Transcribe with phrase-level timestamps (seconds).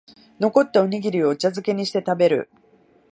[0.39, 2.49] 残ったおにぎりをお茶づけにして食べる